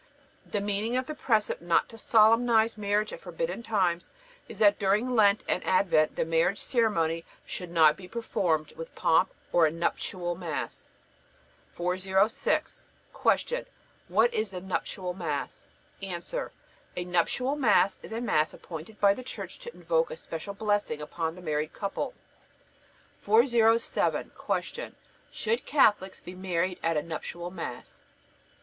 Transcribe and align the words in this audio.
The 0.47 0.61
meaning 0.61 0.97
of 0.97 1.05
the 1.05 1.13
precept 1.13 1.61
not 1.61 1.87
to 1.89 1.97
solemnize 1.99 2.75
marriage 2.75 3.13
at 3.13 3.21
forbidden 3.21 3.61
times 3.61 4.09
is 4.49 4.57
that 4.57 4.79
during 4.79 5.11
Lent 5.11 5.43
and 5.47 5.63
Advent 5.63 6.15
the 6.15 6.25
marriage 6.25 6.57
ceremony 6.57 7.23
should 7.45 7.69
not 7.69 7.95
be 7.97 8.07
performed 8.07 8.71
with 8.71 8.95
pomp 8.95 9.31
or 9.53 9.67
a 9.67 9.71
nuptial 9.71 10.33
Mass. 10.33 10.89
406. 11.73 12.87
Q. 13.45 13.65
What 14.07 14.33
is 14.33 14.49
the 14.49 14.59
nuptial 14.61 15.13
Mass? 15.13 15.67
A. 16.01 16.19
A 16.97 17.05
nuptial 17.05 17.55
Mass 17.55 17.99
is 18.01 18.11
a 18.11 18.21
Mass 18.21 18.55
appointed 18.55 18.99
by 18.99 19.13
the 19.13 19.21
Church 19.21 19.59
to 19.59 19.73
invoke 19.75 20.09
a 20.09 20.17
special 20.17 20.55
blessing 20.55 20.99
upon 20.99 21.35
the 21.35 21.43
married 21.43 21.73
couple. 21.73 22.15
407. 23.21 24.31
Q. 24.65 24.93
Should 25.31 25.65
Catholics 25.67 26.21
be 26.21 26.33
married 26.33 26.79
at 26.81 26.97
a 26.97 27.03
nuptial 27.03 27.51
Mass? 27.51 28.01